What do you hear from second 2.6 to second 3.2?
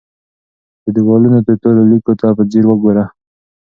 وګوره.